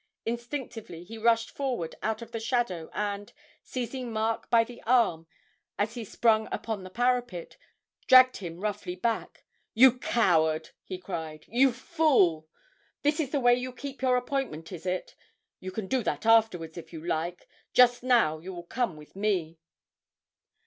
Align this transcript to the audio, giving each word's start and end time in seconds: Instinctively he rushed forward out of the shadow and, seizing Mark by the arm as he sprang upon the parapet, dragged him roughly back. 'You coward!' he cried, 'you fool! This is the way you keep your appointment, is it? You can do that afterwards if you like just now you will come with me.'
Instinctively 0.25 1.03
he 1.03 1.19
rushed 1.19 1.51
forward 1.51 1.93
out 2.01 2.23
of 2.23 2.31
the 2.31 2.39
shadow 2.39 2.89
and, 2.91 3.31
seizing 3.61 4.11
Mark 4.11 4.49
by 4.49 4.63
the 4.63 4.81
arm 4.81 5.27
as 5.77 5.93
he 5.93 6.03
sprang 6.03 6.47
upon 6.51 6.81
the 6.81 6.89
parapet, 6.89 7.55
dragged 8.07 8.37
him 8.37 8.59
roughly 8.59 8.95
back. 8.95 9.43
'You 9.75 9.99
coward!' 9.99 10.71
he 10.83 10.97
cried, 10.97 11.45
'you 11.47 11.71
fool! 11.71 12.47
This 13.03 13.19
is 13.19 13.29
the 13.29 13.39
way 13.39 13.53
you 13.53 13.71
keep 13.71 14.01
your 14.01 14.17
appointment, 14.17 14.71
is 14.71 14.87
it? 14.87 15.15
You 15.59 15.71
can 15.71 15.85
do 15.85 16.01
that 16.01 16.25
afterwards 16.25 16.79
if 16.79 16.91
you 16.91 17.05
like 17.05 17.47
just 17.71 18.01
now 18.01 18.39
you 18.39 18.51
will 18.55 18.63
come 18.63 18.97
with 18.97 19.15
me.' 19.15 19.59